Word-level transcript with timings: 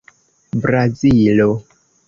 brazilo 0.63 1.49